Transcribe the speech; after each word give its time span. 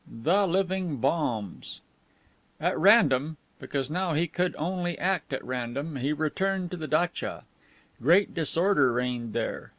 THE 0.09 0.47
LIVING 0.47 0.97
BOMBS 0.97 1.81
At 2.59 2.75
random 2.75 3.37
because 3.59 3.91
now 3.91 4.13
he 4.15 4.25
could 4.27 4.55
only 4.57 4.97
act 4.97 5.31
at 5.31 5.45
random 5.45 5.97
he 5.97 6.11
returned 6.11 6.71
to 6.71 6.77
the 6.77 6.87
datcha. 6.87 7.43
Great 8.01 8.33
disorder 8.33 8.91
reigned 8.93 9.33
there. 9.33 9.69